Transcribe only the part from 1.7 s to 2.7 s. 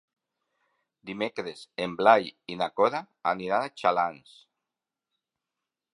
en Blai i na